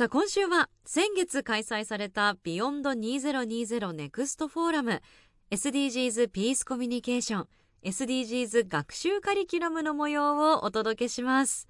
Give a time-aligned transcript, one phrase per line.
[0.00, 5.02] さあ今週は先月開催されたビヨンド2020ネクストフォーラム。
[5.50, 7.48] SDGs ピースコミュニケーション
[7.84, 11.68] SDGs 学習カリキュラムの模様をお届けします。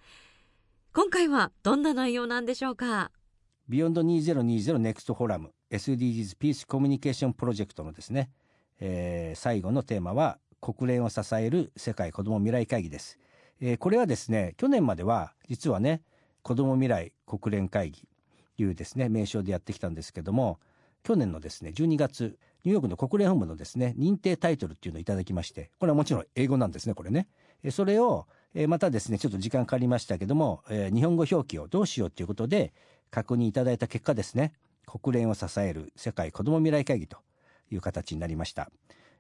[0.94, 3.10] 今回はどんな内容なんでしょうか？
[3.68, 8.30] BEYOND 2020 NEXT FORUM SDGs ピースコミュニケーションプロジェクトのですね、
[8.78, 13.18] えー最後のテーマは国連を支える世界子ども未来会議です、
[13.60, 16.02] えーこれはですね去年までは実はね
[16.42, 18.06] 子ども未来国連会議
[18.60, 20.58] いうですね名称でやってきたんですけども
[21.02, 27.28] 去年のですね12月ニューヨークの国連本部のですね認定タイトルっていうのをいただきましてこれはもちろん英語なんですねこれね。
[27.70, 28.26] それを
[28.68, 32.72] またですねちょっと時間かかりましたけども、日本語表記をどうしようということで
[33.10, 34.54] 確認いただいた結果ですね
[34.86, 37.18] 国連を支える世界子ども未来会議と
[37.70, 38.70] いう形になりました、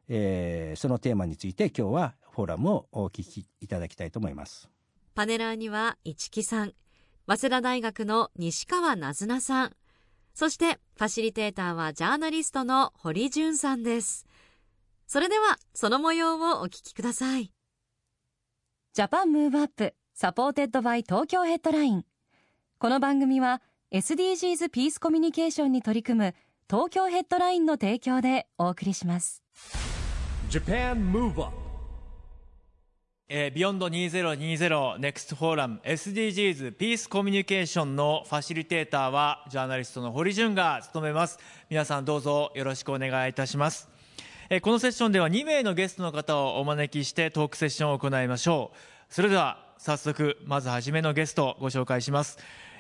[0.08, 4.68] えーそのテーマについて今日はフォーラムをお聞きいただきたいと思います。
[5.14, 6.72] パネラーには市木さん、
[7.30, 9.76] 早稲田大学の西川なずなさん、
[10.34, 14.26] そしてファシリテーターはジャーナリストの堀潤さんです。
[15.06, 17.52] それではその模様をお聞きください。
[18.94, 22.04] Japan Move Up supported by 東京ヘッドライン。
[22.80, 26.34] この番組は SDGs ピースコミュニケーションに取り組む
[26.68, 29.44] 東京ヘッドラインの提供でお送りします。
[30.50, 31.59] Japan Move Up
[33.32, 41.38] えー、 BEYOND 2020 NEXT FORUM SDGs ピースコミュニケーションのファシリテーターはジャーナリストの堀潤が務めます。
[41.68, 43.88] 皆さんどうぞよろしくお願いいたします、
[44.48, 49.14] えーこのセッションでは2名のゲストの方をお招きしてトークセッションを行いましょう。
[49.14, 52.36] それでは早速まず初めのゲストをご紹介します。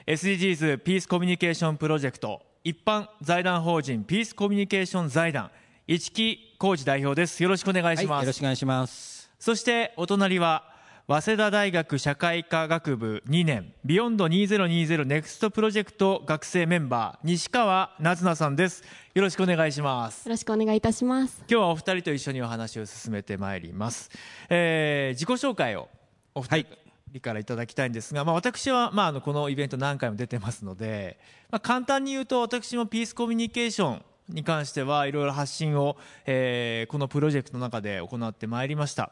[0.08, 5.52] SDGs ピースコミュニケーションプロジェクト一般財団法人ピースコミュニケーション財団
[5.86, 7.40] 市木浩二代表です。
[7.40, 9.19] よろしくお願いします、はい、よろしくお願いします。
[9.40, 10.64] そしてお隣は
[11.08, 18.84] 早稲田大学社会科学部2年 BEYOND 2020 NEXT プロジェクト学生メンバー西川なずなさんです。
[19.14, 20.26] よろしくお願いします。
[20.26, 21.42] よろしくお願いいたします。
[21.50, 24.10] 今日はお二人と一緒にお話を進めてまいります、
[24.50, 25.88] えー自己紹介を
[26.34, 26.66] お二
[27.10, 31.18] 人からいただきたいんですが、まあ、私は、まあ、あのこのイベント何回も出てますので、
[31.50, 35.96] まあ、簡単に言うと私もピースコミュニケーションに関してはいろいろ発信を、
[36.26, 39.10] えーこのプロジェクトの中で行ってまいりました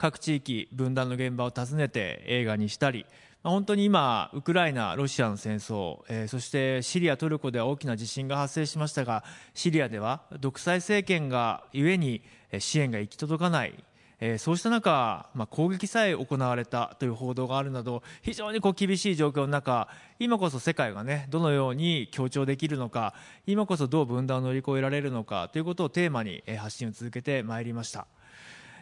[0.00, 3.04] 各地域分断の現場を訪ねて映画にしたり、
[3.42, 12.22] ま本当に今ウクライナロシアの戦争、えーそしてシリアトルコでは大きな地震が発生しましたがシリアでは独裁政権がゆえに
[12.58, 13.74] 支援が行き届かない
[14.20, 19.88] えーそうした中、まあ、攻撃さえ行われたという報道があるなど非常にこう厳しい状況の中
[20.18, 23.12] 今こそ世界が、ね、どのように協調できるのか
[23.46, 28.06] 今こそどう分断を乗り越えられるのかということをテーマに発信を続けてまいりました。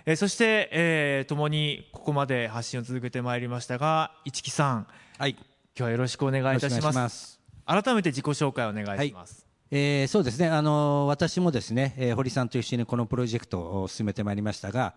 [0.08, 4.86] えーそして、えー共にここまで発信を続けてまいりましたが市木さん。
[5.18, 5.32] はい。
[5.32, 5.40] 今
[5.74, 6.92] 日はよろしくお願いいたします。
[6.92, 7.40] します。
[7.66, 14.94] 改めて自己紹介をお願いします、えーそうですね、あの私もですね、えー堀さんと一緒にこのプロジェクトを進めてまいりましたが、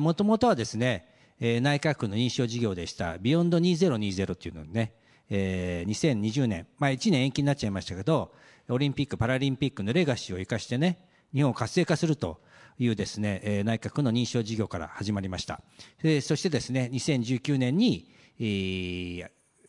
[0.00, 1.08] もともとはですね、
[1.40, 4.92] えー内閣府の認証事業でした、ビヨンド2020っていうのにね、
[5.28, 8.32] えー2020年、まあ、1年延期になっちゃいましたけど、
[8.68, 10.98] オリンピック・パラリンピックのレガシーを生かしてね、
[11.34, 12.40] 日本を活性化すると
[12.78, 15.62] いうですね、えー内閣の認証事業から始まりました。
[16.02, 18.08] えーそしてですね、2019年に、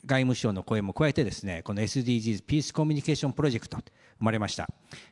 [0.05, 3.83] 外務省の声も加えてですね、この SDGs ピースコミュニケーションプロジェクト生
[4.19, 4.69] まれました。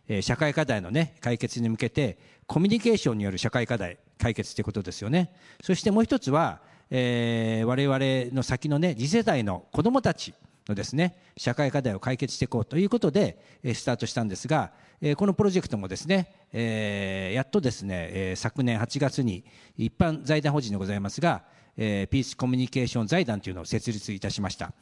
[0.07, 5.33] えー社会課題のね、解決に向けて、コミュニケーションによる社会課題解決ということですよね。
[5.63, 10.33] そしてもう一つは、えー我々の先のね、次世代の子供たち
[10.71, 13.37] のですね、社会課題を解決していこうということで、
[13.73, 14.71] スタートしたんですが、
[15.17, 16.33] このプロジェクトもですね、
[17.33, 19.43] やっとですね、昨年8月に
[19.77, 21.43] 一般財団法人でございますが、
[21.75, 24.73] ピースコミュニケーション財団というのを設立いたしました。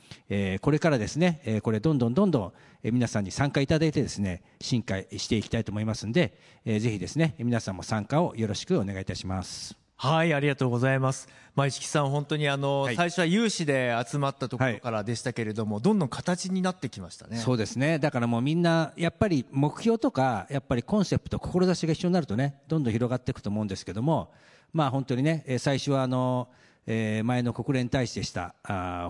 [0.61, 2.53] これからですね、これどんどんどんど
[2.83, 9.78] ん、皆さんに参加いただいてですね、進化していきたいと思いますんで、えーぜひですね、皆さんも参加をよろしくお願いいたします。
[10.01, 11.27] はい、ありがとうございます。
[11.55, 17.35] まあ、石木さん、本当に最初は有志で集まったところからでしたけれども、どんどん形になってきましたね。
[17.35, 17.99] そうですね。
[17.99, 24.31] だからもうみんな、やっぱり目標とか、やっぱりコンセプト、志が一緒になるとね、どんどん広がっていくと思うんですけども、
[24.71, 26.47] まあ本当にね、えー最初はあの、
[26.87, 28.55] えー前の国連大使でした、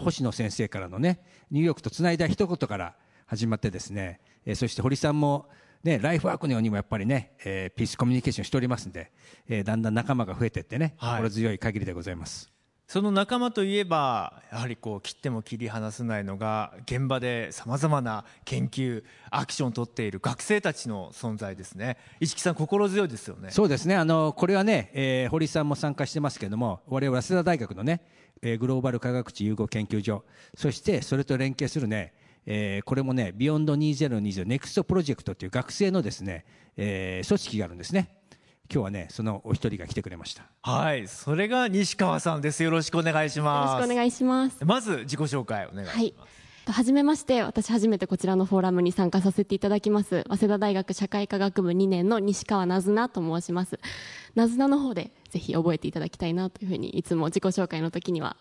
[0.01, 1.19] 星野先生からのね、
[1.51, 2.95] ニューヨークとつないだ一言から
[3.27, 5.49] 始まってですね、えーそして堀さんも、
[5.83, 9.11] ね、ライフワークのようにもやっぱりね、えーピースコミュニケーションしておりますんで、
[9.47, 11.17] えーだんだん仲間が増えていってね、はい。
[11.17, 12.51] 心強い限りでございます。
[12.87, 21.97] その仲間といえばやはりこう切っても切り離せないのが現場でさまざまな研究アクションを取っている学生たちの存在ですね。
[22.19, 23.51] 市木さん心強いですよね。
[23.51, 28.01] そうですね、あのこれはね、えー堀さんも参加してますけれども、我々早稲田大学のね、
[28.41, 30.25] えーグローバル科学知融合研究所、
[30.57, 32.13] そしてそれと連携するね、
[32.51, 36.45] えーこれもね、 BEYOND 2020 NEXT プロジェクトという学生のですね、
[36.77, 38.09] えー組織があるんですね。
[38.71, 40.49] 今日はね、そのお一人が来てくれました。
[40.63, 44.65] はいそれが西川さんですよろしくお願いしますよろしくお願いします。
[44.65, 46.15] まず自己紹介お願いします、はい。
[46.71, 50.23] はじめまして、私初めてこちらのフォーラムに参加させていただきます。
[50.27, 53.79] 早稲田大学社会科学部2年の西川なずなと申します。
[54.33, 58.37] なずなの方でぜひ覚えていただきたいなというふうにいつも自己紹介の時には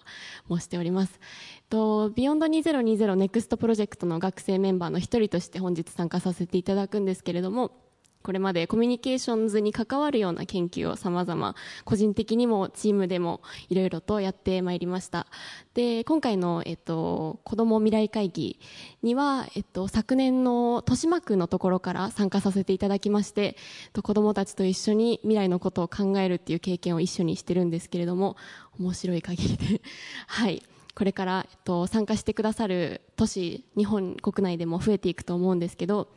[0.48, 1.20] 申しております。
[1.68, 7.87] と Beyond2020 ネクストプロジェクトの学生メンバーの一人として本日参加させていただくんですけれども、
[8.22, 11.54] これまでコミュニケーションズに関わるような研究を様々
[11.84, 15.26] 個人的にもチームでもいろいろとやってまいりました。
[15.74, 18.58] で今回の、えっと、子ども未来会議
[19.02, 23.56] には、えっと、昨年の豊島区のところから参加させていただきまして
[24.02, 28.36] 子どもたちと一緒に未来のことを考えるっていう経験を一緒にしてるんですけれども
[28.78, 29.80] 面白い限りで。
[30.26, 30.62] はい。
[30.94, 36.08] これから、えっと、参加してくださる都市日本国内でも増えていくと思うんですけど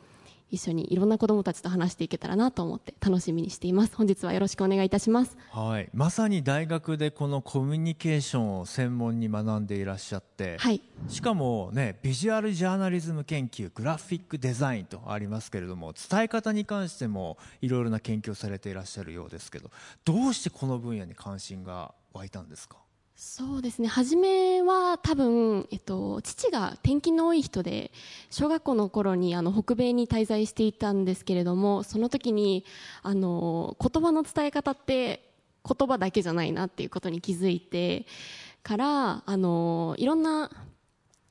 [0.51, 3.95] 一緒にいろんな子どもたちと話していけたらなと思って楽しみにしています。
[3.95, 5.37] 本日はよろしくお願いいたします。
[5.49, 10.81] はい、まさに大学でこのコミュニケーションを専門に学んでいらっしゃって、はい。
[11.07, 19.71] しかもねビジュアルジャーナリズム研究グラフィックデザインとありますけれども伝え方に関してもいろいろな研究をされていらっしゃるようですけど
[20.05, 22.77] どうしてこの分野に関心が湧いたんですか？
[23.15, 23.87] そうですね。
[23.87, 27.91] 初めは多分、えっと、父が転勤の多い人で
[28.31, 32.65] 小学校の頃にあの北米に滞在していたんですけれどもその時に
[33.03, 35.29] あの言葉の伝え方って
[35.63, 38.07] 言葉だけじゃないなっていうことに気づいて
[38.63, 40.49] からあのいろんな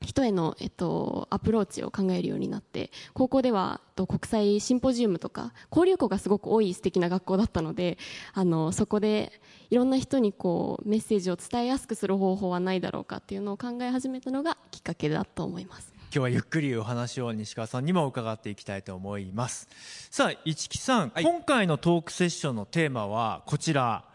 [0.05, 7.97] 人への、えっと、アプローチを考えるようになって高校では、えっと、国際シンポジウムとか交流校がすごく多い素敵な学校だったので
[8.33, 9.31] あのそこで
[9.69, 15.93] いろんな人にこうメッセージを伝えやすくする方法はないだろうかっていうのを考え始めたのがきっかけだと思います。
[16.13, 19.69] 今日はゆっくりお話を西川さんにも伺っていきたいと思います。
[20.09, 21.23] さあ市木さん、はい。
[21.23, 24.11] 今回のトークセッションのテーマはこちら。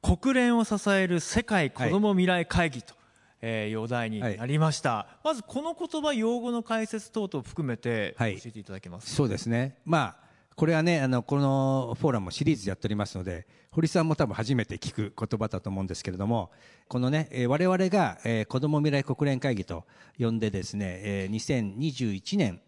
[0.00, 2.94] 国連を支える世界子ども未来会議と、
[3.40, 9.06] えお題になりました、まずこの言葉用語の解説等々含めて教はいえていただけます？
[9.10, 9.78] か、そうですね。
[9.84, 16.50] まあ、これはね、あの、このフォーラムもシリーズやっておりますので、堀さんも多分初めて聞く言葉だと思うんですけれども、
[16.88, 19.84] このね、えー我々が、えー子ども未来国連会議と
[20.18, 21.34] 呼んでですね、えー
[21.78, 22.60] 2021年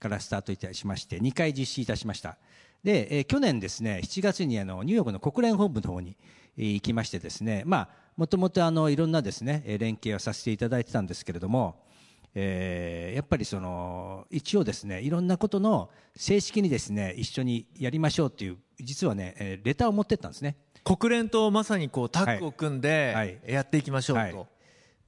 [0.00, 2.36] からスタートいたしまして、2回実施いたしました。
[2.82, 6.16] で、えー去年ですね、7月にあの、ニューヨークの国連本部の方に、
[6.58, 11.82] えー行きましてですね、まあ、もともとあの、いろんなですね、えー連携をさせていただいてたんですけれども、
[12.34, 20.56] えーやっぱりその一応ですねいろんなことの正式にですね一緒にやりましょうっていう実はね、えーレターを持ってったんですね。
[20.84, 23.38] 国連とまさにこうタッグを組んで、はい。
[23.46, 24.46] やっていきましょうと、はい。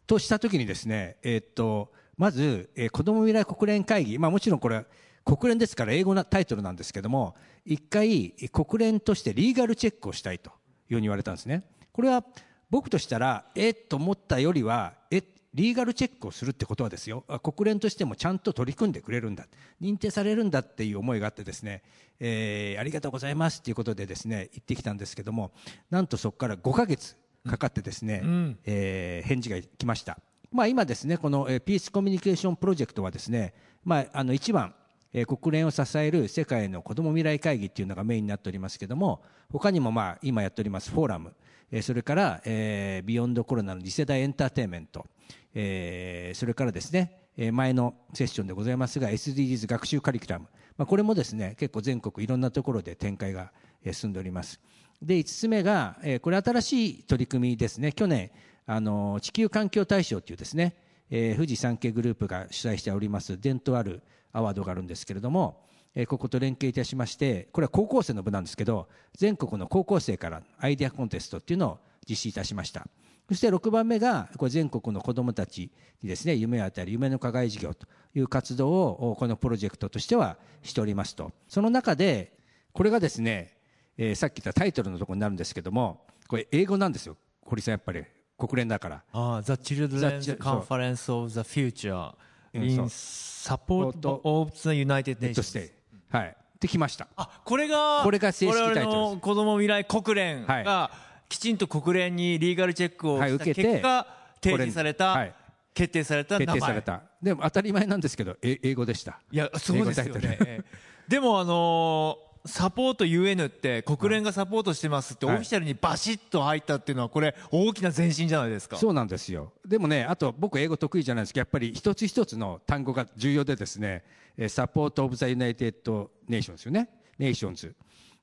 [0.06, 4.84] とした時にですね、えーっとまず、えー子ども未来国連会議、まあ、もちろんこれ
[5.24, 10.54] 国連ですから英語なタイトルなんですけども一回国連としてリーガルチェックをしたいという
[10.88, 11.64] ふうに言われたんですね。
[11.92, 12.24] これは
[12.70, 15.22] 僕としたらえっと思ったよりはえ
[15.54, 17.24] リーガルチェックをするってことはですよ。
[17.26, 19.46] あ国連としてもちゃんと取り組んでくれるんだ。
[19.80, 21.82] 認定されるんだっていう思いがあってですね、
[22.20, 25.52] えーありがとうございますっていうことでですね言ってきたんですけども
[25.90, 28.58] なんとそこから5ヶ月かかってですね、ん。
[28.64, 30.18] えー返事が来ました。
[30.50, 34.74] まあ、今ですね、この、えーピースコミュニケーションプロジェクトはですね、まあ、あの一番、
[35.12, 41.32] えー国連を支える世界の子ども未来会議っていうのがメインになっておりますけども、他にもまあ今やっておりますフォーラム、
[41.70, 45.06] えそれから、えビヨンドコロナの次世代エンターテインメント、
[45.54, 50.46] えそれからですね、え前のセッションでございますが SDGs 学習カリキュラム、
[50.76, 53.52] まあ、これもですね結構全国いろんなところで展開が
[53.92, 54.60] 進んでおります。
[55.00, 57.92] で5つ目が、えこれ新しい取り組みですね。
[57.92, 58.30] 去年
[58.66, 60.74] あの地球環境大賞というですね、
[61.10, 65.62] え富士山系グループが主催しております伝統あるアワードがあるんですけれども、
[65.94, 71.78] えーここと連携いたしましてこれは高校生の部なんですけど全国の高校生からアイデアコンテストっていうのを
[72.08, 72.86] 実施いたしました。
[73.28, 75.70] そして6番目がこれ全国の子どもたち
[76.02, 81.32] にですね夢を与える夢の課外事業という活動をおこのプロジェクトとしてはしておりますと。
[81.46, 82.32] その中で
[82.72, 83.58] これがですね、
[83.98, 87.16] えーさっき言ったタイトルのところになるんですけどもこれ英語なんですよ。
[87.42, 88.02] 堀さんやっぱり
[88.38, 89.04] 国連だから。
[89.12, 92.14] ああ The Children's Conference of the Future
[92.54, 95.77] うん in support of the United Nations
[96.10, 96.36] はい。
[96.60, 97.08] できました。
[97.16, 98.86] あこれがこれが正式タイトルです。
[98.86, 100.90] 我々の子ども未来国連はが
[101.28, 104.06] きちんと国連にリーガルチェックをしたはい受けて結果
[104.42, 105.34] 提示された、はい。
[105.74, 106.46] 決定された名前。
[106.46, 107.02] 決定された。
[107.22, 109.20] でも当たり前なんですけどえ英語でした。
[109.30, 110.38] いやそうですよね。
[110.40, 110.64] ええ。
[111.06, 118.76] でもあのーサポート UN って国連がサポートしてますってオフはいィシャルにバシッと入ったっていうのはこれ大きな前進じゃないですか。
[118.76, 119.52] そうなんですよ。
[119.66, 124.02] でもねあと僕英語得意じゃないですけどやっぱり一つ一つの単語が重要でですね
[124.48, 126.88] サポート・オブ・ザ・ユナイテッド・ネーションですよね。
[127.18, 127.74] ネーションズ。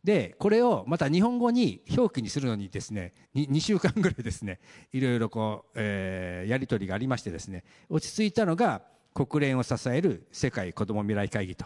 [0.03, 4.59] でこれをまた日本語に表記にするのにですね 2, 週間ぐらいですね
[4.93, 8.83] いろいろこう、えーやり取りがありましてですね落ち着いたのが
[9.15, 11.65] 国連を支える世界子ども未来会議と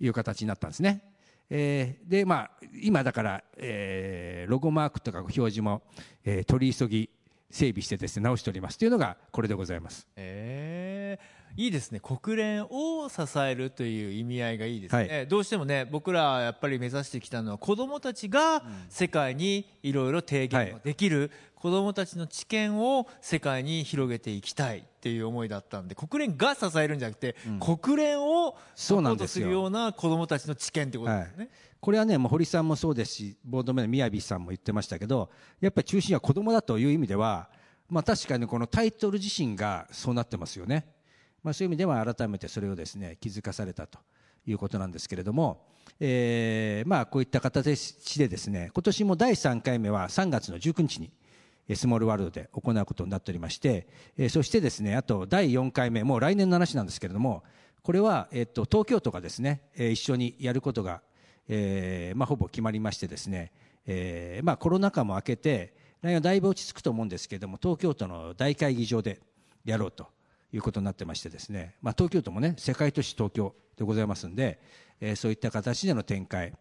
[0.00, 1.04] いう形になったんですね。
[1.50, 2.50] えーでまあ
[2.82, 5.82] 今だから、えーロゴマークとか表示も、
[6.24, 7.10] えー取り急ぎ
[7.50, 10.06] 整備してですね直しておりますというのがこれでございます。
[10.16, 11.98] えーいいですね。
[11.98, 15.26] 国連を支えるという意味合いがいいですね、はい。
[15.26, 31.50] どうしてもね僕らやっぱり目指してきたのは子どもたちが世界にいろいろ提言ができる、子どもたちの知見を世界に広げていきたいっていう思いだったんで国連が支えるんじゃなくて、国連をサポートするような子どもたちの知見ってことですね、
[31.80, 35.28] これはねもう堀さんもそうですしボードメの宮城さんも言ってましたけど
[35.60, 37.50] やっぱり中心は子供だという意味では、
[37.88, 40.86] まあ、確かにこのタイトル自身がそうなってますよね、
[41.42, 43.98] まあ、そういう意味では改めてそれをですね気づかされたと
[44.46, 45.66] いうことなんですけれども、
[46.00, 51.12] えーまあ、こういった形でですね今年も第3回目は3月の19日に
[51.76, 57.42] スモールワールドで行うことになっておりまして、えーそしてですねあと第4回目もう来年の話なんですけれども
[57.82, 61.02] これは、えっと東京都がですね、えー一緒にやることが、
[61.48, 63.52] えーまあ、ほぼ決まりましてですね、
[63.86, 69.20] えーまあ、コロナ禍も明けて来年はだいぶ落ち着くと思うんですけれども東京都の大会議場で
[69.64, 70.06] やろうと
[70.52, 74.60] いうことになってましてですね、まあ、東京都もね世界都市東京でございますんで、
[75.00, 76.54] えーそういった形での展開、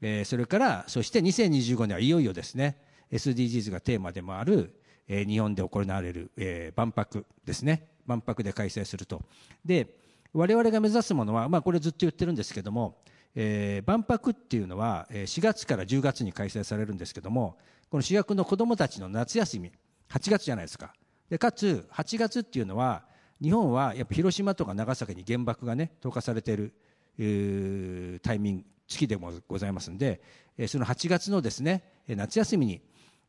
[0.00, 2.78] えーそれからそして2025年はいよいよですね
[3.12, 4.74] SDGs がテーマでもある、
[5.08, 7.88] えー日本で行われる、えー万博ですね。
[8.06, 9.22] 万博で開催すると。
[9.64, 9.88] で
[10.32, 12.98] 我々が目指すものは、まあ、これずっと言ってるんですけども、
[13.34, 17.56] えー万博っていうのは4月から10月に開催されるんですけども
[17.90, 19.70] この主役の子どもたちの夏休み
[20.10, 20.92] 8月じゃないですか。
[21.30, 23.04] でかつ8月っていうのは
[23.42, 26.74] 日本はやっぱ広島とか長崎に原爆がね投下されている
[27.18, 30.20] えータイミング月でもございますんで、
[30.58, 32.82] えーその8月のですね夏休みに、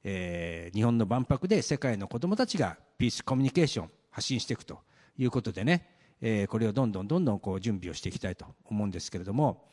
[0.03, 4.79] えー日本の万博で世界の子どもたちがピースコミュニケーション発信していくと
[5.17, 5.89] いうことでね、
[6.21, 9.63] えーこれをどんどんどんどんこう準備をしていきたいと思うんですけれども、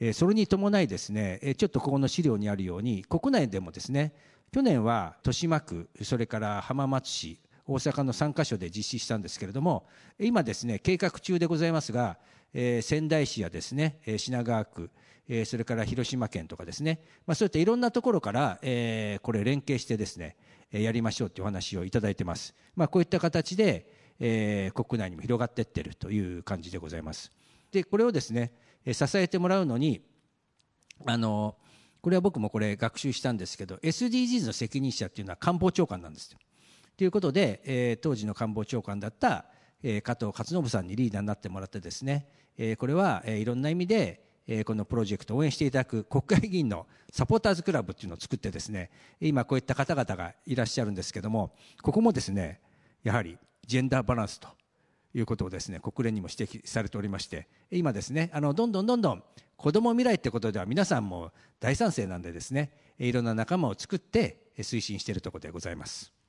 [0.00, 4.12] えーそれに伴いですね、えーちょっとここの資料にあるように国内でもですね
[4.52, 7.40] 去年は豊島区それから浜松市
[7.72, 9.86] 大阪の3カ所で実施したんですけれども
[10.18, 12.18] 今ですね計画中でございますが、
[12.52, 14.90] えー仙台市やですね品川区
[15.28, 20.36] えーそれから広島県とかですね、まあ、そういったいろんなところから、えーこれ連携してですね
[20.70, 23.86] やりましょうというお話をいただいてます、まあ、こういった形で、
[24.20, 27.32] えー国内にも広がっていってるという感じでございます。
[27.70, 28.52] でこれをですね
[28.90, 30.02] 支えてもらうのに
[31.06, 31.56] あの
[32.02, 36.38] これは僕もこれ学習したんですけど SDGs の責任者っていうのは官房長官なんですよ。
[37.02, 39.46] ということで、えー当時の官房長官だった、
[39.82, 52.60] えー加藤勝信さんにリーダーになってもらってですね、えーこれは、えーいろんな意味で、えーこのプロジェクトを応援していただく国会議員のサポーターズクラブっていうのを作ってですね今こういった方々がいらっしゃるんですけどもここもですね
[53.02, 54.46] やはりジェンダーバランスと
[55.12, 59.24] いうことをですね国連にも指摘されておりまして今ですねあのどんどんどんどん
[59.56, 66.21] 子ども未来ってことでは皆さんも大賛成なんでですねいろんな仲間を作って推進しているところでございます。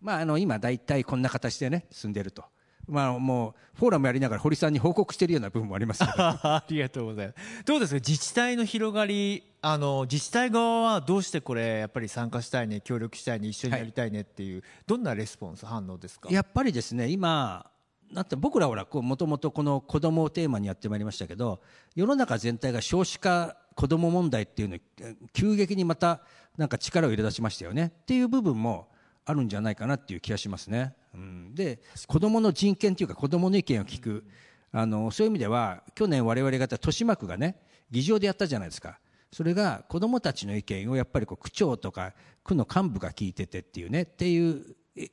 [0.00, 2.44] まあ、あの今、大体こんな形でね進んでいると、
[2.88, 7.64] まあ、もうフォーラムやりながら堀さんに報告しているような部分もあります ありがとうございます。
[7.64, 7.96] どうですか？
[7.96, 16.28] 自治体の広がりあの自治体側はどうしてこれやっぱり参加したいね協力したいね一緒にやりたいねっていう、どんなレスポンス反応ですか？
[16.30, 17.68] やっぱりですね今
[18.12, 21.60] だって僕らほらもともとこの子供をテーマにやってまいりましたけど
[21.96, 24.82] 世の中全体が少子化子供問題っていうのに
[25.32, 26.20] 急激にまた
[26.56, 27.86] なんか力を入れ出しましたよね。
[28.02, 28.88] っていう部分も
[29.26, 30.94] あるんじゃないかなっていう気がしますね。
[31.12, 34.24] うん、で子供の人権というか子供の意見を聞く
[34.72, 38.98] あのそういう意味では去年我々がやった豊島区がね議場でやったじゃないですか。
[39.32, 42.14] それが子どもたちの意見をやっぱりこう区長とか
[42.44, 45.10] 区の幹部が聞いててっていうねっていうえ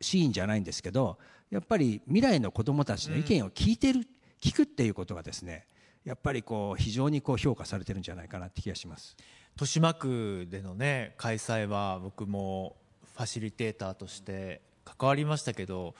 [0.00, 1.18] シーンじゃないんですけど
[1.50, 4.00] やっぱり未来の子どもたちの意見を聞いてる、
[4.42, 5.66] 聞くっていうことがですね
[6.04, 9.16] やっぱりこう非常にこう評価されてるんじゃないかなって気がします。
[9.54, 12.76] 豊島区でのね開催は僕も
[13.14, 15.94] ファシリテーターとして関わりましたけど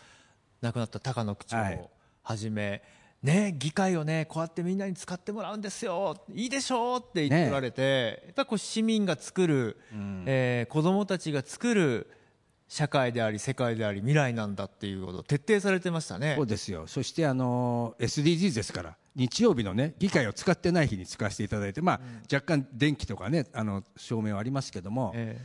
[0.60, 1.90] 亡くなった高野区長、はい。
[2.22, 2.82] はじめ
[3.22, 9.78] ね、議会をねこうやってみんなに使ってもらうんですよいいでしょうって言っておられて、やっぱりこう市民が作る、
[10.26, 12.10] えー子どもたちが作る
[12.68, 16.34] 社会であり世界であり未来なんだっていうことを徹底されてましたね。
[16.36, 16.86] そうですよ。
[16.86, 25.40] そしてあの SDGs ですから日曜日のね議会を使ってない日に使わせていただいて、まあ若干電気とかねあの照明はありますけども、え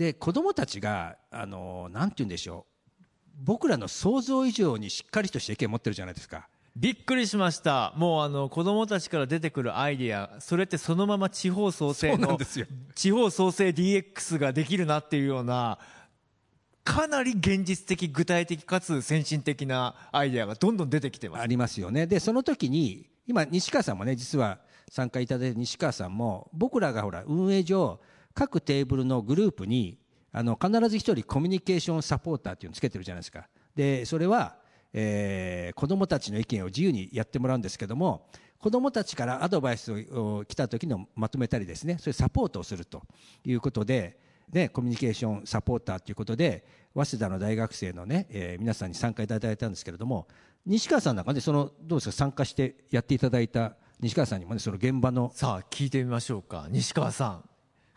[0.00, 2.64] で子どもたちがあのなんて言うんでしょ
[2.98, 3.04] う。
[3.44, 6.48] 僕らの想像以上にしっかりとした意見を持ってるじゃないですか。
[6.74, 7.92] びっくりしました。
[7.96, 12.66] もうあの子どもたちから出てくるアイディアそれってそのまま地方創生のですよ。
[12.94, 15.78] 地方創生 DX ができるなっていうような
[16.82, 21.42] かなり現実的具体的かつ先進的なアイデアがどんどん出てきてます。
[21.42, 22.06] ありますよね。
[22.06, 28.00] でその時に今西川さんもね実は参加いただいた西川さんも僕らがほら運営上
[28.34, 29.98] 各テーブルのグループに
[30.32, 33.48] あの必ず一人コミュニケーションサポーターっていうのをつけてるじゃないですか。
[33.74, 34.56] でそれは、
[34.92, 38.26] えー子どもたちの意見を自由にやってもらうんですけども
[38.58, 43.02] 子どもたちからアドバイスを来た時のまとめたりですねそういうサポートをすると
[43.44, 44.18] いうことで
[44.50, 50.26] でコミュニケーションサポーターということで早稲田の大学生のね、えー皆さんに参加いただいたんですけれども
[50.66, 52.12] 西川さんなんかねそのどうですか？
[52.12, 56.66] 参加してやっていただいた西川さんにもねその現場のさあ聞いてみましょうか。
[56.68, 57.49] 西川さん。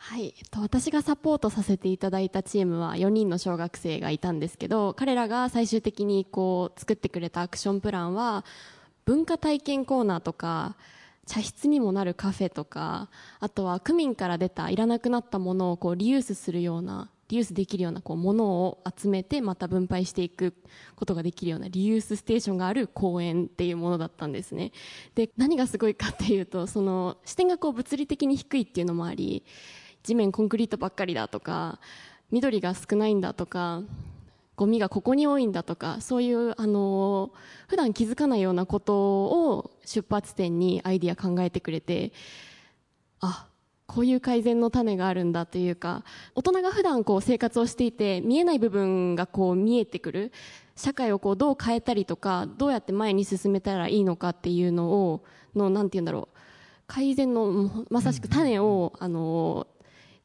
[0.05, 8.43] はい、えっと私がサポートさせていただいたチームは4人の小学生がいたんですけど彼らが最終的にこう作ってくれたアクションプランは
[9.05, 10.75] 文化体験コーナーとか
[11.25, 20.53] 茶室にもなるカフェとかあとは区民から出たいらなくなったものをこうリユースするようなリユースできるようなこうものを集めてまた分配していく
[20.97, 24.73] ことができるようなリユースステーションがある公園っていうものだったんですね。
[25.15, 29.45] で何がすごいかっていうとその視点がこう物理的に低いっていうのもあり
[30.03, 31.79] 地面コンクリートばっかりだとか
[32.31, 33.81] 緑が少ないんだとか
[34.55, 37.31] ゴミがここに多いんだとかそういうあの
[37.67, 42.11] 普段気づかないようなことを出発点にアイディア考えてくれて
[43.19, 43.47] あ
[43.87, 46.03] こういう改善の種があるんだというか
[46.35, 50.31] 大人が普段こう生活をしていて見えない部分がこう見えてくる
[50.75, 55.23] 社会をこうどう変えたりとかどうやって前に進めたらいいのかっていうのを
[55.55, 56.37] のなんて言うんだろう
[56.87, 59.67] 改善のまさしく種を、あの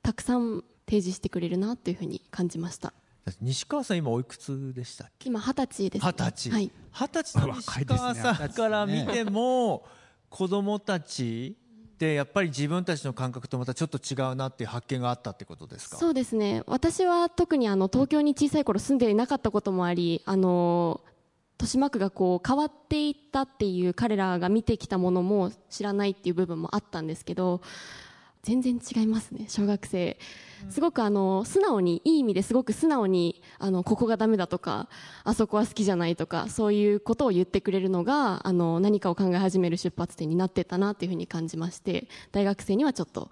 [0.08, 2.94] たくさん提示してくれるなというふうに感じました。
[3.42, 5.28] 西川さん今おいくつでしたっけ？
[5.28, 6.50] 今二十歳です、ね、二十歳。
[6.50, 6.70] はい。
[6.92, 9.84] 二十歳の西川さんから見ても
[10.30, 11.58] 子供たち
[11.94, 15.98] ってやっぱり自分たちの感覚とまたちょっと違うなっていう発見があったってことですか？
[15.98, 16.62] そうですね。
[16.66, 21.02] 私は特にあの東京に小さい頃住んでいなかったこともありあの
[21.58, 27.60] 豊島区がこう変わっていったっていう彼らが見てきたものも知らないっていう部分もあったんですけど
[28.48, 30.18] 全然違いますね小学生。
[30.70, 34.88] すごくあの素直にいい意味ですごく素直にあのここがダメだとか
[35.22, 43.30] あそこは好きじゃないとかそういうことを言ってくれるのがあの何かを考え始める出発点になってたなというふうに感じまして大学生にはちょっと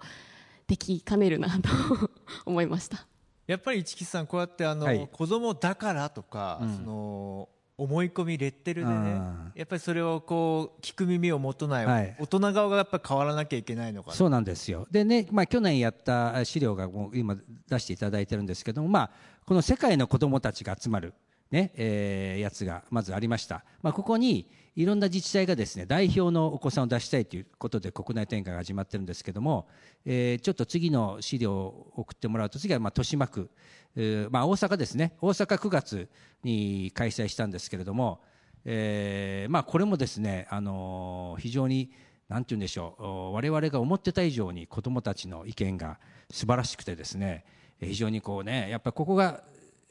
[0.67, 1.69] できかねるなと
[2.45, 3.07] 思いました。
[3.47, 5.09] やっぱり市木さんこうやってあの、はい。
[5.11, 9.51] 子供だからとか、その思い込みレッテルでねうん。
[9.53, 12.15] やっぱりそれをこう聞く耳を持たない、はい。
[12.19, 14.15] 大人側がやっぱり変わらなきゃいけないのかな。
[14.15, 14.87] そうなんですよ。
[14.89, 17.37] でね、まあ、去年やった資料がもう今
[17.69, 19.11] 出していただいてるんですけども、まあ、
[19.45, 21.13] この世界の子どもたちが集まる、
[21.51, 29.67] ねえーやつがまずありました、まあ、ここにいろんな自治体がですね代表のお子さんを出したいということで国内展開が始まってるんですけども、
[30.05, 33.49] えーちょっと次の資料を送ってもらうと次はまあ豊島区、
[33.95, 35.13] えーまあ、大阪ですね。
[35.19, 36.07] 大阪9月
[36.43, 38.21] に開催したんですけれども、
[38.65, 41.91] えーまあ、これもですね、あの非常に
[42.29, 45.97] なんて言うんでしょう我々が思ってた以上に子どもたちの意見が
[46.29, 47.45] 素晴らしくてですね
[47.79, 49.43] 非常にこうねやっぱここが、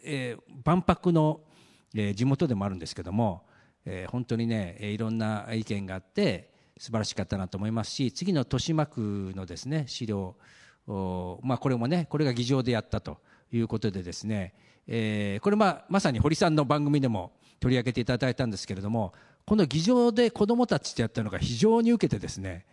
[0.02, 1.40] えー万博の、
[1.94, 3.46] えー地元でもあるんですけども、
[3.84, 10.36] えー本当にねえーいろんな意見があって素晴らしかったなと思いますし次の豊島区のですね資料
[10.88, 13.18] おまあ、これもねこれが議場でやったと
[13.52, 14.54] いうことでですね、
[14.86, 19.12] えーこれまあまさに堀さんの番組でも取り上げていただいたんですけれども
[19.46, 22.66] この議場で子どもたちってやったのが非常に受けてですね、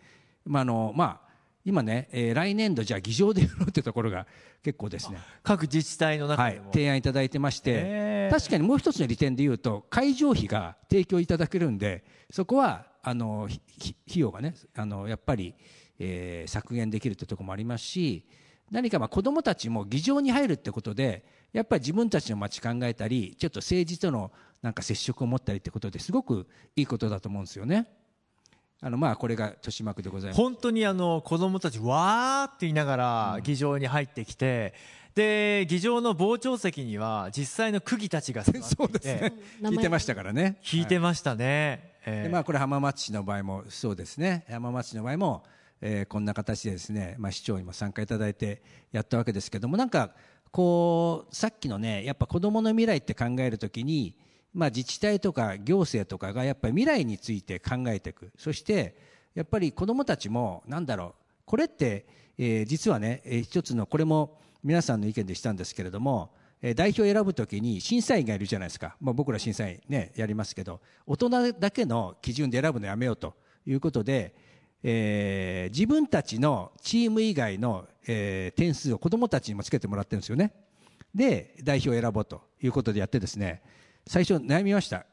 [0.44, 1.23] まああのまあ、
[1.64, 4.26] 今ね、えー来年度じゃあ議場でやろうってところが
[4.62, 5.18] 結構ですね。
[5.42, 15.54] 各自治体の中はい提案いただいてまして、確かにもう一つの利点でいうと会場費が提供いただけるんでそこはあの費用がねあのやっぱり、
[15.98, 18.26] えー削減できるというところもありますし
[18.70, 26.46] 何かまあ子どもたちも議場に入るってことでやっぱり自分たちの街考えたりちょっと政治とのなんか接触を持ったりってことですごく
[26.76, 27.86] いいことだと思うんですよね。
[28.80, 30.40] あのまあこれが豊島区でございます。
[30.40, 34.74] 本当にあの子供たちわーって言いながら議場に入ってきて、
[35.14, 39.32] で議場の傍聴席には実際の区議たちが座っていて そうですね。
[39.62, 40.58] 聞いてましたからね。
[40.62, 45.44] 聞いてましたね、ええでまあ、これ浜松市の場合もそうですね浜松市の場合も、
[45.80, 50.14] えーこんな形でですね、まあ、市長にも参加いただいてやったわけですけどもなんか
[50.50, 54.14] こうさっきのねやっぱ子どもの未来って考えるときに、
[54.54, 58.30] まあ、自治体とか行政とかがやっぱり未来について考えていく。
[58.38, 58.96] そして
[59.34, 61.12] やっぱり子どもたちもなんだろう
[61.44, 62.06] これって、
[62.38, 66.30] えー実はね、えー一つのこれも皆さんの意見でしたんですけれども、
[66.62, 73.34] えー代表を選ぶときに審査員がいるじゃないですか、まあ、僕ら審査員ねやりますけど大人だけの基準で選ぶのやめようと。
[73.66, 74.34] いうことで、
[74.82, 80.52] えー自分たちのチーム以外の、えー点数を子どもたちにもつけてもらってるんですよね。
[81.14, 83.62] で代表を選ぼうということでやってですね
[84.06, 85.06] 最初悩みました。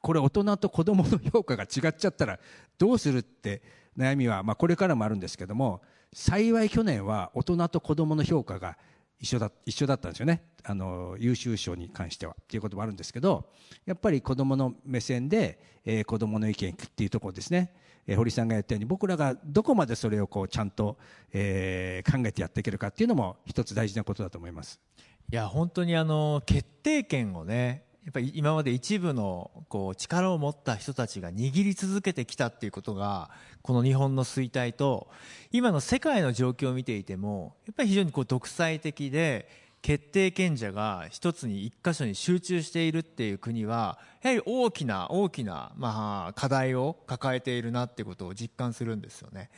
[0.00, 2.38] これ大人と子どもの評価が違っちゃったら
[2.78, 3.62] どうするって
[3.96, 5.82] 悩みは、まあ、これからもあるんですけども
[6.12, 8.78] 幸い去年は大人と子どもの評価が
[9.18, 10.42] 一緒だ一緒だったんですよね。
[10.62, 12.36] あの優秀賞に関しては。
[12.40, 13.50] っていうこともあるんですけど
[13.84, 17.72] やっぱり子どもの目線で、えー子どもの意見を聞くっていうところですね、
[18.06, 20.98] えー堀さんが言ったように僕らがどこまでそれをこうちゃんと、
[21.32, 24.80] えー考えてやっていけるかっていうのも一つ大事なことだと思います。
[25.30, 33.28] いや本当にあの決定権をねやっぱり今まで一部のこう力を持った人たちが握り続けてきたっていうことが
[33.60, 35.08] この日本の衰退と
[35.52, 39.46] 今の世界の状況を見ていてもやっぱり非常にこう独裁的で
[39.82, 49.50] 決定権者が一つに一箇所に集中しているっていう国はやはり大きな大きなまあ課題を抱えているなっていうことを実感するんですよね。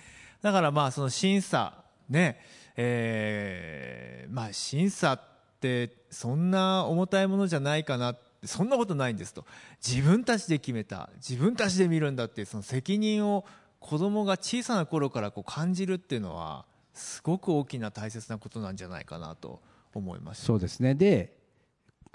[0.42, 2.40] だからまあその審査ね
[2.74, 5.20] えーまあ審査っ
[5.60, 9.44] てそんな重たいものじゃないかなそんなことないんですと。
[9.86, 11.10] 自分たちで決めた。
[11.16, 13.44] 自分たちで見るんだってその責任を
[13.80, 19.60] 子供が小さな頃からこう感じるっていうのはすごく大きな大切なことなんじゃないかなと
[19.94, 20.94] 思いましたそうですね。
[20.94, 21.36] で、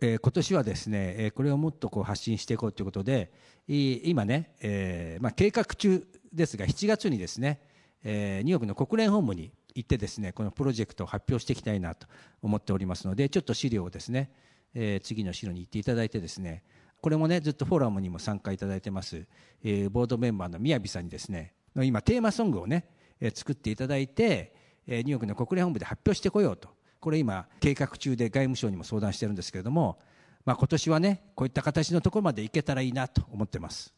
[0.01, 3.31] えー今年はですね、えーこれをもっとこう発信していこうということで
[3.67, 7.59] 今ね、えーまあ、計画中ですが7月にですね、
[8.03, 12.07] えーニューヨークの国連本部に行ってですねこのプロジェクトを発表していきたいなと
[12.41, 14.31] 思っておりますのでちょっと資料をですね、
[14.75, 16.63] えー次の資料に行っていただいてですね
[17.01, 19.25] これもねずっとフォーラムにも参加いただいてます、
[19.63, 22.85] えーボードメンバーの宮城さんにですね今テーマソングをね、
[23.19, 24.53] えー作っていただいて、
[24.85, 26.69] えーニューヨークの国連本部で発表してこようと。
[26.99, 29.99] これ今計画中で外務省にも相談してるんですけれども、
[30.43, 33.93] まあ、今年はねこういった形のところまでいけたらいいなと思ってます。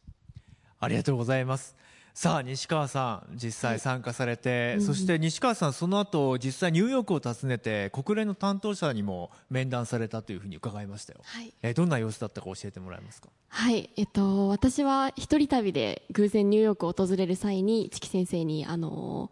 [0.78, 1.74] ありがとうございます。
[2.14, 11.52] さあ西川さん実際参加されて、そして西川さんその後実際ニューヨークを訪ねて国連の担当者にも面談されたというふうに伺いましたよ、はい。
[11.62, 13.28] えーどんな様子だったか教えてもらえますか？
[13.50, 19.30] はい、えっと、私は一人旅で偶然ニューヨークを訪れる際に、チキ先生に、あの、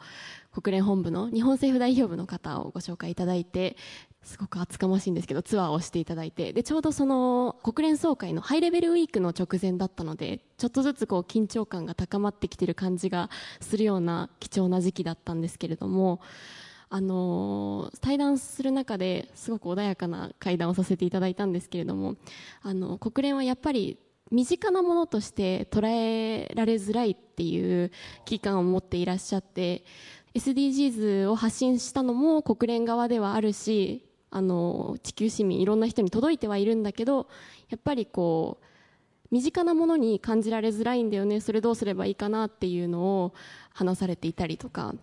[0.52, 3.76] 国連本部の日本政府代表部の方をご紹介いただいて、
[4.26, 16.20] すごく厚かましいんですけど、ツアーをしていただいて、で、ちょうどその国連総会のハイレベルウィークの直前だったので、ちょっとずつこう緊張感が高まってきてる感じがするような貴重な時期だったんですけれども、
[16.88, 22.14] あの対談する中ですごく穏やかな会談をさせていただいたんですけれども
[22.62, 23.98] あの国連はやっぱり
[24.30, 27.90] 身近なものとして捉えられづらいっていう
[28.24, 29.84] 危機感を持っていらっしゃって
[30.34, 37.28] SDGs を発信したのも国連側ではあるし地球市民いろんな人に届いてはいるんだけど
[37.68, 38.64] やっぱりこう
[39.30, 41.40] 身近なものに感じられづらいんだよね。
[41.40, 43.34] それどうすればいいかなっていうのを
[43.72, 44.94] 話されていたりとか。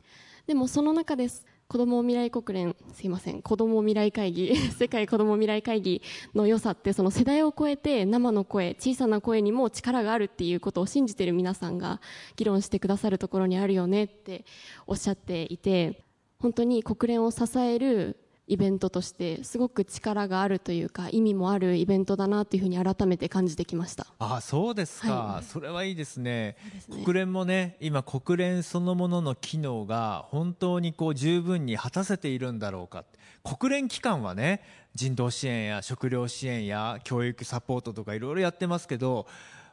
[0.48, 1.46] でもその中です。
[1.68, 3.42] 子ども未来国連すいません。
[3.42, 4.56] 子ども未来会議。
[4.78, 6.02] 世界子ども未来会議
[6.36, 12.00] の良さってその世代を超えて生の声小さな声にも力があるっていうことを信じてる皆さんが
[12.36, 14.46] 議論してくださるところにあるよねって
[14.88, 16.02] おっしゃっていて
[16.40, 24.06] 本当に国連を支えるイベントとしてすごく力があるというか意味もあるイベントだなというふうに改めて感じてきました。
[24.20, 25.44] あそうですか、はい。
[25.44, 26.58] それはいいですね。
[26.90, 27.78] ね国連もね。
[27.80, 33.06] 今国連そのものの機能が本当にこう十分に果たせているんだろうか。
[33.44, 34.62] 国連機関はね
[34.96, 39.28] 人道支援や食料支援や教育サポートとかいろいろやってますけど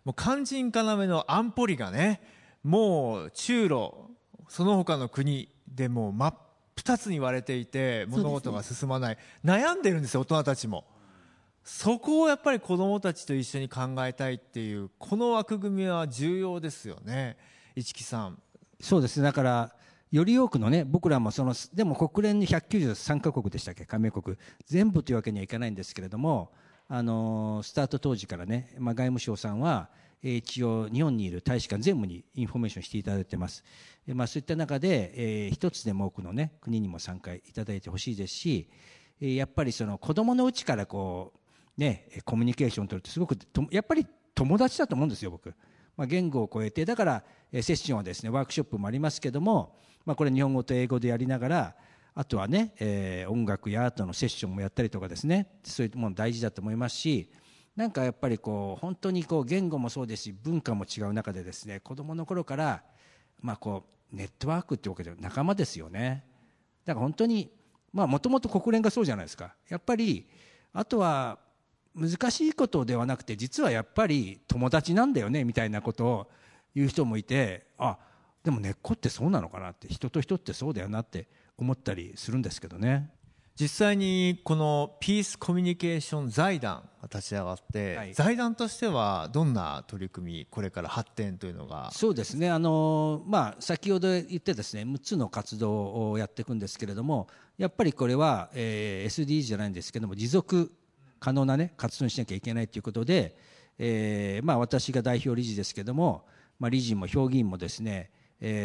[0.04, 2.20] もう肝心要の安保理がね
[2.64, 4.10] もう中ロ
[4.48, 6.34] その他の国でもう真っ
[6.76, 10.84] 二つに割れていて物事が進まない、悩んでるんですよ大人たちも。
[11.62, 17.36] そこをやっぱり子どもたちと一緒に考えたいっていうこの枠組みは重要ですよね
[17.76, 18.38] 市木さん。
[18.80, 19.24] そうですね。
[19.24, 19.74] だから
[20.10, 24.36] より多くのね僕らもそのでも国連に193カ国でしたっけ加盟国。
[24.66, 26.50] 全部というわけにはいかないんですけれども
[26.88, 33.64] あのスタート当時からね、まあ、外務省さんはえー一応日本にいる大使館全部にインフォメーションしていただいてます、
[34.06, 38.68] えまあ、そういった中で、え一つでも多くのね国にも参加いただいてほしいですし
[39.20, 41.32] やっぱりその子供のうちからこ
[41.76, 43.36] うねコミュニケーションを取るってすごく
[43.70, 45.54] やっぱり友達だと思うんですよ僕。
[45.96, 51.74] まあ、言語を超えてだからセッションはですねワークショップもありますけども、まあ、これ日本語と英語でやりながら
[52.14, 57.30] あとはね、えー音楽やアートのセッションもやったりとかですねそういうもの大事だと思いますし
[57.80, 62.82] なんかやっぱりこう本当にこう言語もそうですし文化も違う中でですね子供の頃から
[63.40, 66.22] まあこうネットワークってわけで仲間ですよね。
[66.84, 67.50] だから本当に
[67.94, 69.54] まあもともと国連がそうじゃないですか。
[69.70, 70.28] やっぱり
[70.74, 71.38] あとは
[71.94, 76.30] 難しいことではなくて実はやっぱり友達なんだよねみたいなことを
[76.74, 77.96] 言う人もいてあ
[78.44, 83.08] でも根っこってそうなのかなって人と人ってそうだよなって思ったりするんですけどね。
[83.58, 88.14] 実際にこのピースコミュニケーション財団が立ち上がって、はい。
[88.14, 91.90] 財団としてはどんな取り組みこれから発展というのが？
[91.92, 92.50] そうですね。
[92.50, 100.72] あの、まあ、先ほど言ってですね6つの活動をやっていくんですけれどもやっぱりこれは、えー SDG じゃないんですけども持続
[101.18, 103.36] 可能な、ね、活動にしなきゃいけないということで、
[103.78, 106.24] えーまあ、私が代表理事ですけども、
[106.58, 108.10] まあ、理事も評議員もですね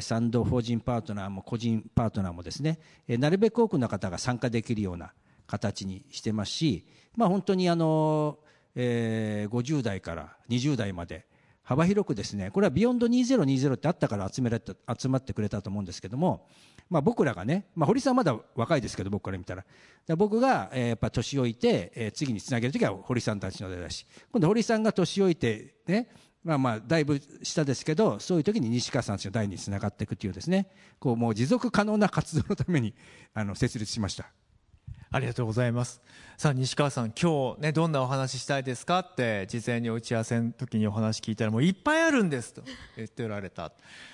[0.01, 5.13] 賛同法人パートナーも個人パートナーもですね、なるべく多くの方が参加できるような
[5.47, 6.85] 形にしてますし、
[7.15, 8.39] まあ、本当にあの、
[8.75, 11.25] えー50代から20代まで
[11.63, 16.47] 幅広くですねこれはビヨンド2020ってあったから集められた集まってくれたと思うんですけども、
[16.89, 19.65] まあ、僕らがね、まあ、堀さんはまだ若いですけど僕から見たら。
[20.07, 24.05] ら僕が、えーやっぱ年老いて、えー次につなげる時は堀さんたちの代だし。
[24.31, 26.09] 今度堀さんが年老いてね
[26.45, 30.69] まあまあだいぶ下ですけどそういう時に西川さんたちの代につながっていくというですね。
[30.99, 32.93] こうもう持続可能な活動のために
[33.33, 34.27] あの設立しました。
[35.11, 36.01] ありがとうございます。
[36.37, 42.61] さあ西川さん今日ねどんなお話ししたいですかって事前に打ち合わせの時にお話聞いたらもういっぱいあるんですと
[42.95, 43.71] 言っておられた。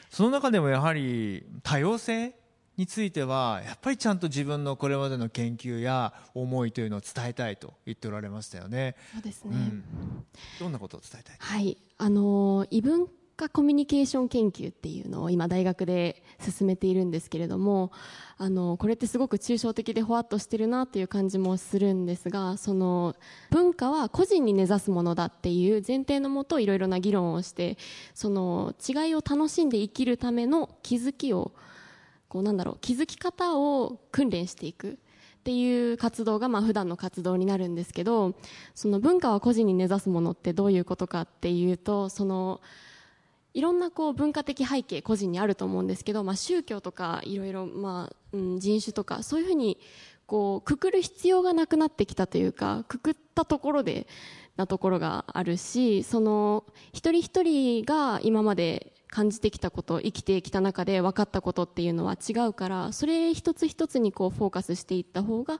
[0.09, 2.33] その中でもやはり多様性
[2.77, 9.83] についてはやっぱりちゃんと自分のこれまでの研究や思いというのを伝えたいと言っておられましたよね、そうですね、うん、
[10.59, 17.91] どんなことを伝えたいはい、あの異文化コミュニケーション研究っていうのを今大学で進めているんですけれども、
[18.37, 23.15] あのこれってすごく抽象的でほわっとしてるなという感じもするんですが、その
[23.49, 27.77] 文化は個人に根ざすものだっていう前提のもといろいろな議論をして、
[28.13, 31.51] その違いを楽しんで生きるための気づきを
[32.31, 34.97] こうなんだろう気づき方を訓練していく。
[35.41, 38.35] っていう活動がまあ普段の活動になるんですけど
[38.75, 42.61] その文化は個人に根ざすものってどういうことかっていうとその
[43.55, 49.79] いろんなこう文化的背景個人にあると思うんですけど、まあ、宗教とかいろいろ、まあうん、人種とかそういうふうに
[50.27, 54.05] こうくくる必要がなくなってきたというかくくったところで
[54.57, 65.59] なところがあるしその一人一人が今まで感じてきたこと生きてきた中で分かったことっていうのは違うからそれ一つ一つにこうフォーカスしていった方が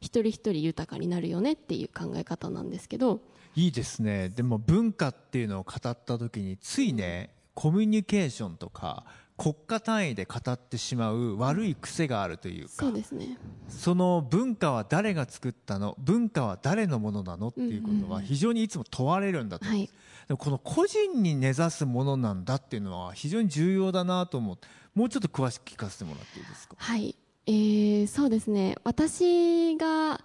[0.00, 3.20] 一人一人豊かになるよねっていう考え方なんですけど。
[3.56, 4.30] いいですね。
[4.30, 9.04] でも文化っていうのを語った時についねコミュニケーションとか
[9.36, 13.36] 国家単位で語ってしまう悪い癖があるというかそうですね。
[13.68, 15.96] その文化は誰が作ったの？
[15.98, 17.48] 文化は誰のものなの？
[17.48, 19.66] っていうことは非常にいつも問われるんだと。
[19.66, 19.94] 思うんです、
[20.28, 26.76] でもこの個人に根ざすものなんだっていうのは非常に重要だなと思ってもうちょっと詳しく聞かせてもらっていいですか？
[26.78, 27.16] はい、
[27.46, 28.76] えーそうですね。
[28.84, 30.20] 私が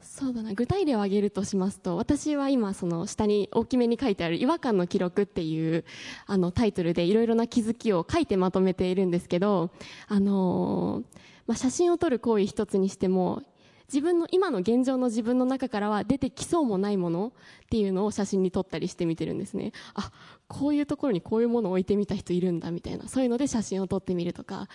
[0.00, 5.84] そうだな具体例を挙げるとしますと私は今その下に大きめに書いてある「違和感の記録」っていう
[6.26, 9.70] あのタイトルでいろいろな気づきを書いてまとめているんですけど、
[10.06, 11.02] あの
[11.46, 13.42] まあ、写真を撮る行為一つにしても
[13.88, 17.32] 自分の今の現状の自分の中からは出てきそうもないもの
[17.64, 19.72] っていうのを写真に撮ったりしてみてるんですね。
[19.94, 20.12] あ
[20.46, 24.68] こういうところにこういうものを置いてみた人いるんだみたいなそういうので写真を撮ってみるとか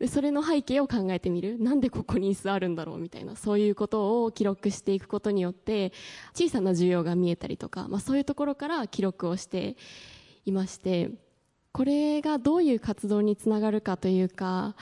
[0.00, 1.58] でそれの背景を考えてみる。
[1.60, 3.36] なんでここに椅子あるんだろうみたいな。
[3.36, 5.92] そういうことを記録していくことによって
[6.34, 9.76] 小さな需要が見えたりとか、まあ、そういうところから記録をして
[10.46, 11.10] いまして
[11.72, 14.74] これがどういう活動につながるかというか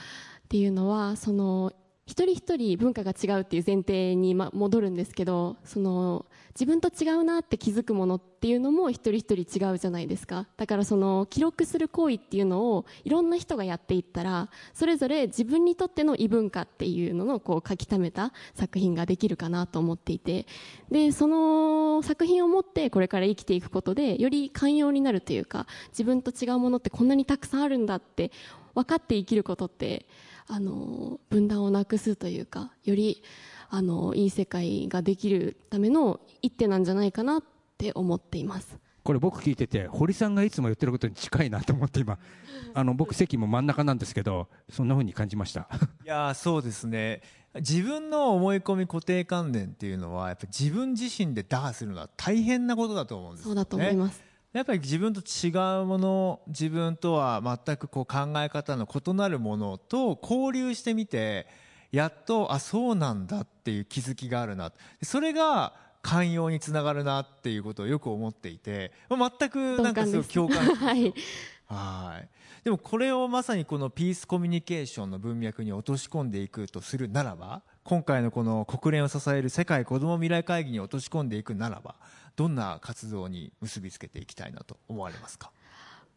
[0.45, 1.73] っていうのはその
[2.09, 6.25] 一人一人文化が違うっていう前提にま戻るんですけどその
[6.59, 10.47] 自分と違うなって気づくものっていうのも一人一人違うじゃないですか。
[10.57, 20.47] だからその記録する行為っていうのをいろんな人がやっていったらそれぞれ自分にとっての異文化っていうののこう書き溜めた作品ができるかなと思っていて。
[20.89, 28.31] でその作品を持ってこれから生きていくことでより寛容になるというか自分と違うものってこんなにたくさんあるんだって
[28.73, 30.07] 分かって生きることって
[30.49, 33.23] あの分断をなくすというかより
[33.69, 37.43] あのいい世界ができるための一手なんじゃないかなっ
[37.77, 38.79] て思っています。
[39.03, 42.19] これ僕聞いてて堀さんがいつも言ってることに近いなと思って今
[42.75, 45.67] あの僕席も真ん中なんですけどそんな風に感じました
[46.03, 47.21] いやーそうですね
[47.55, 54.28] 自分の思い込み固定観念っていうのはやっぱ自分自身で打破するのは大変なことだと思うんですよねそうだと思います。
[54.53, 55.49] やっぱり自分と違
[55.81, 61.47] うもの自分とは全くこう考え方の異なるものと交流してみて
[61.91, 64.71] やっとあそうなんだっていう気づきがあるな。
[65.03, 71.13] それが寛容につながるなっていうことをよく思っていて全くなんかすごい共感はい
[71.67, 72.29] はい。
[72.63, 81.95] でもこれをまさにこのピースコミュニケーションの文脈に落とし込んでいくとするならば今回のこの国連を支える世界子ども未来会議に落とし込んでいくならば
[82.35, 85.49] どんな活動に結びつけていきたいなと思われますか？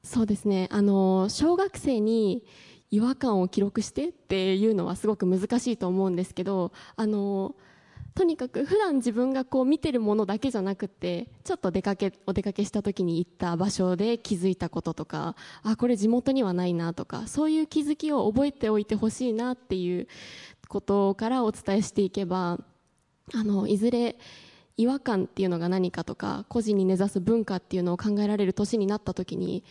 [0.02, 0.68] そうですね。
[0.70, 2.44] あの小学生に
[2.90, 7.54] 違和感を記録してっていうのはすごく難しいと思うんですけどあの
[8.14, 20.08] とにかく普段自分がこう見てるものだけじゃなくてちょっと出かけお出かけした時に行った場所で気づいたこととかあこれ地元にはないなとかそういう気づきを覚えておいてほしいなっていう
[20.72, 22.58] ことからお伝えしていけば
[23.35, 24.16] あのいずれ
[24.78, 29.64] 違和感っていうのが何かとか個人に根ざす文化っていうのを考えられる年になった時に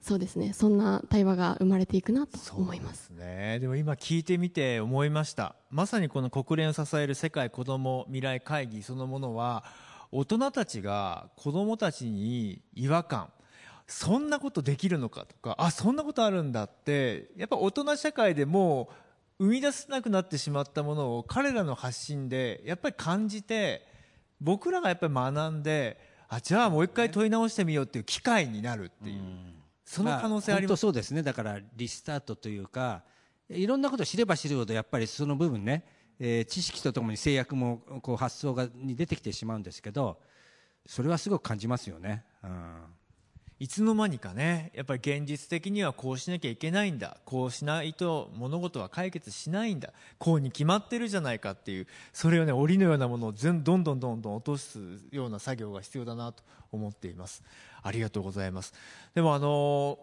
[0.00, 3.10] そうですねそんな対話が生まれていくなと思います。
[3.10, 3.58] ですね。
[3.60, 5.56] でも今聞いてみて思いました。
[5.70, 9.62] まさにこの国連を支える世界子ども未来会議そのものは
[10.10, 13.28] 大人たちが子どもたちに違和感
[13.86, 19.05] そんなことできるのかとかあそんなことあるんだってやっぱ大人社会でもう
[19.38, 23.86] 生み出せなくなってしまったものを彼らの発信でやっぱり感じて
[24.40, 29.20] 僕らがやっぱり学んであじゃあもう一回問い直してみようっていう機会になるっていう、
[29.84, 30.80] その可能性あります。
[30.80, 31.22] そうですね。
[31.22, 33.04] だからリスタートというか
[33.48, 35.84] いろんなことを知れば知るほどやっぱりその部分ね、
[36.18, 40.18] えー知識とともに制約もこう発想がに出てきてしまうんですけど
[40.86, 42.82] それはすごく感じますよね、うん、
[43.58, 54.78] いつの間にかねやっぱり現実的にはこうしなきゃいけないんだこうしないと物事は解決しないんだこうに決まってるじゃないかっていうそれをね檻のようなものをどんどんどんどん落とす
[55.10, 57.42] ような作業が必要だなと思っています。
[57.82, 58.74] ありがとうございます。
[59.14, 59.98] でもあの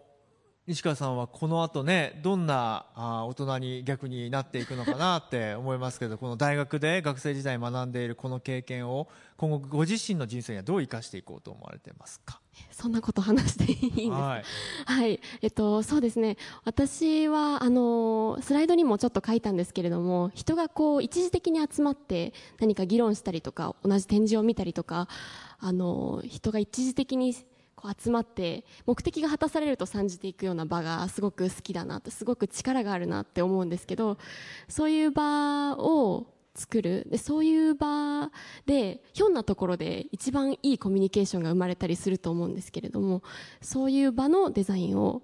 [0.66, 12.40] 西川さんはこの後ねどんなあ大人に逆になっていくのかなって思いますけどこの大学で学生時代学んでいるこの経験を今後ご自身の人生にはどう生かしていこうと思われてますか？
[12.70, 14.14] そんなこと話していいんですか？
[14.14, 14.44] はい。
[14.86, 16.36] はい、えっと、そうですね。
[16.64, 25.08] 私は、あの、スライドにもちょっと書いたんですけれども、人がこう、一時的に集まって何か議論したりとか、同じ展示を見たりとか、
[25.58, 27.34] あの、人が一時的に
[27.84, 34.16] こう集まって、目的が果たされると賛じていくような場がすごく好きだなと、すごく力があるなって思うんですけど、
[34.68, 37.06] そういう場を作る。
[37.10, 38.30] で、そういう場
[38.64, 43.22] で、ひょんなところで一番いいコミュニケーションが生まれたりすると思うんですけれども、
[43.60, 45.22] そういう場のデザインを、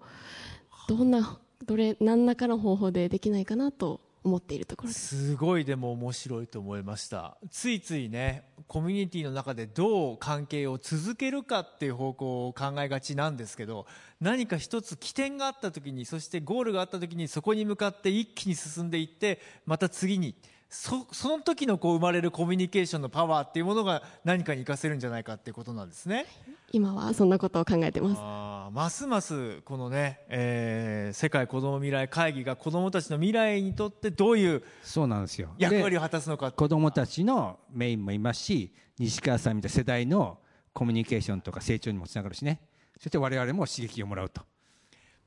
[0.86, 5.30] どんな、どれ、何らかの方法でできないかなと思っているところです。
[5.30, 13.86] すごいでも面白いと思いましたついついねコミュニティの中でどう関係を続けるかっていう方向を考えがちなんですけど
[14.20, 20.34] 何か一つ起点があった時にそしてゴールがあった時にそこに向かって一気に進んでいってまた次に
[20.68, 26.26] そその時のこう生まれるコミュニケーションのパワーっていうものが何かに活かせるんじゃないかっていうことなんですね。
[26.70, 28.18] 今はそんなことを考えてます。
[28.20, 35.54] あーますますこのね、えー世界子ども未来会議が子どもたちの未来にとってどういうそうなんですよ。
[35.58, 40.38] 役割でを果たすのか子どもたちのメインもいますし西川さんみたいな世代の
[40.72, 42.60] コミュニケーションとか成長にもつながるしね。
[42.98, 44.42] そして我々も刺激をもらうと。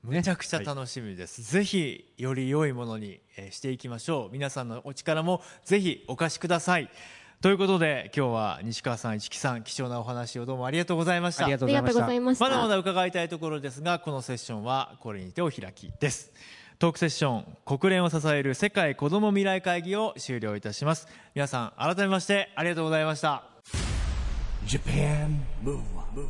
[0.04, 4.34] むちゃくちゃ楽しみです、ぜひより良いものにえーしていきましょう。
[4.34, 6.90] 皆さんのお力もぜひお貸しください
[7.44, 12.22] ということで今日は西川さん市木さん貴重なお話をどうもありがとうございましたありがとうございました。
[12.22, 12.46] ました。
[12.46, 16.32] まだまだ伺いたいところですがこのセッションはこれにてお開きです。
[16.80, 21.10] トークセッション国連を支える世界子ども未来会議を終了いたします。
[21.36, 23.44] 皆さん改めましてありがとうございました。
[24.66, 26.26] Japan Move Up,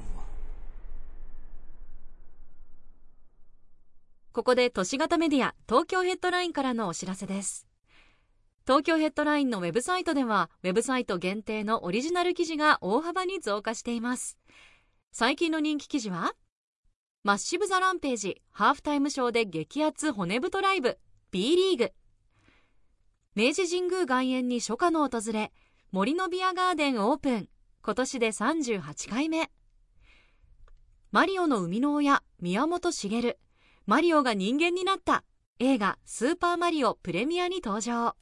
[4.31, 7.67] ここで都市型メディア東京ヘッドラインからのお知らせです。
[8.65, 14.37] 東京ヘッドラインのウェブサイトでは、ウェブサイト限定のオリジナル記事が大幅に増加しています。
[15.11, 16.33] 最近の人気記事は、
[17.25, 20.97] マッシブ・ザ・ランページ、ハーフタイムショーで激アツ骨太ライブ、
[21.31, 21.91] B リーグ。
[23.35, 25.51] 明治神宮外苑に初夏の訪れ、
[25.91, 27.49] 森のビアガーデンオープン、
[27.81, 29.51] 今年で38回目。
[31.11, 33.37] マリオの生みの親、宮本茂。
[33.87, 35.25] マリオが人間になった
[35.59, 38.15] 映画スーパーマリオプレミアに登場。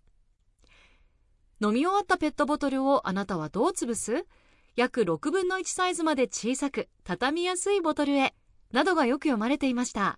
[1.61, 4.25] 飲み終わったペットボトルをあなたはどう潰す？
[4.75, 8.33] 約6分の1サイズまで小さく畳みやすいボトルへ
[8.71, 10.17] などがよく読まれていました。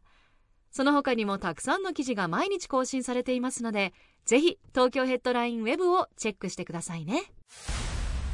[0.72, 3.94] その他にもたくさんの記事が毎日更新されていますので、
[4.26, 7.24] ぜひ東京ヘッドラインウェブをチェックしてくださいね。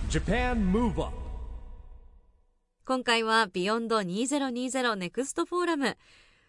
[0.10, 1.12] Japan Move Up,
[2.86, 5.98] 今回は BEYOND 2020 NEXT FORUM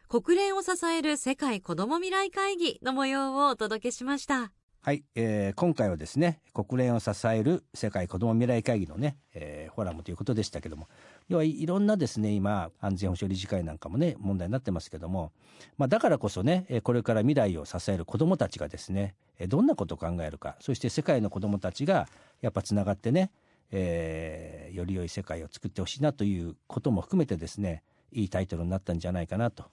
[0.08, 4.52] 国連を支える世界子ども未来会議の模様をお届けしました
[4.82, 10.88] はい、えー今回はですね国連を支える世界子ども未来会議のね、えーフォーラムということでしたけども
[11.28, 15.32] 要はいろんなですね今安全保障理事会なんかもね問題になってますけども、
[15.76, 19.16] まあ、だからこそねこれから未来を支える子どもたちがですね
[19.48, 22.08] どんなことを考えるかそして世界の子どもたちが
[22.40, 23.32] やっぱつながってね、
[23.72, 29.64] えーより良い世界を作ってほしいなということも含めてですねいいタイトルになったんじゃないかなと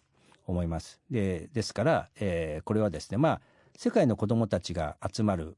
[0.48, 1.00] 思います。
[1.10, 3.42] でですから、えーこれはですねまあ
[3.78, 5.56] 世界の子どもたちが集まる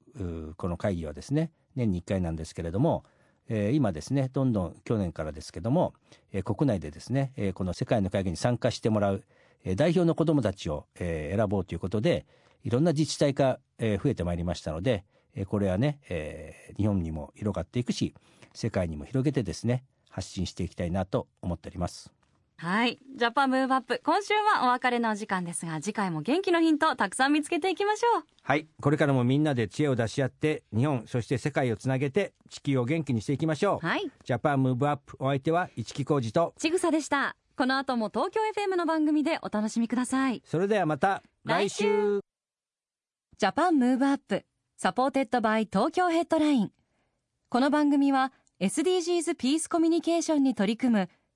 [0.58, 3.06] この会議はですね年に1回なんですけれども、
[3.48, 5.94] えー今ですねどんどん去年からですけども、
[6.34, 9.24] えー国内でですね、えーこの世界の会議に参加してもらう、
[9.64, 12.26] えー代表の子どもたちを、えー選ぼうということで
[12.66, 18.14] いろんな自治体が、えー増えてまいりましたので、えーこれはね、えー日本にも広がっていくし
[18.54, 22.19] 世界にも広げてですね発信していきたいなと思っております。
[22.60, 23.00] はい。
[23.16, 24.02] ジャパンムーブアップ。
[24.04, 28.24] 今週はお別れのお時間ですが、次回も元気のヒントたくさん見つけていきましょう。
[28.44, 34.12] はいこれからもみんなで知恵を出し合って日本そして世界をつなげて地球を元気にしていきましょう、はい。
[34.26, 37.38] ジャパンムーブアップお相手は市木浩二とちぐさでした。
[37.56, 40.42] この後も東京 FM の番組でお楽しみください。
[40.46, 42.20] それではまた来週
[43.38, 46.72] Japan Move Up。supported by 東京ヘッドライン。
[47.48, 51.10] この番組は SDGs ピースコミュニケーションに取り組む